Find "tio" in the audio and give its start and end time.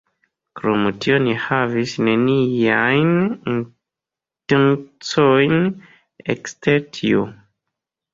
1.03-1.17, 6.99-7.23